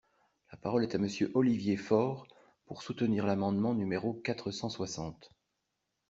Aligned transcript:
La 0.51 0.57
parole 0.57 0.81
est 0.81 0.95
à 0.95 0.97
Monsieur 0.97 1.29
Olivier 1.35 1.77
Faure, 1.77 2.25
pour 2.65 2.81
soutenir 2.81 3.27
l’amendement 3.27 3.75
numéro 3.75 4.15
quatre 4.15 4.49
cent 4.49 4.67
soixante. 4.71 5.29